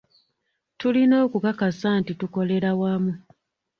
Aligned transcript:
Tulina 0.79 1.15
okukakasa 1.25 1.89
nti 1.99 2.11
tukolera 2.19 2.71
wamu. 2.79 3.13